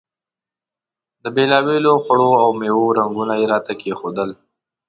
د 1.23 1.25
بېلابېلو 1.35 1.93
خوړو 2.03 2.31
او 2.43 2.49
میوو 2.59 2.95
رنګونه 2.99 3.33
یې 3.39 3.45
راته 3.53 3.73
کېښودل. 3.81 4.29